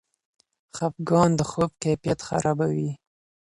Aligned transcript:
خفګان 0.75 1.31
د 1.39 1.41
خوب 1.49 1.71
کیفیت 1.83 2.19
خرابوي. 2.27 2.91